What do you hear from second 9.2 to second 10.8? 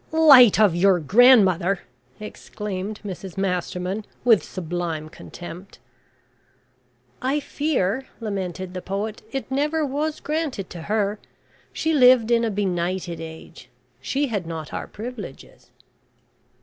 "it never was granted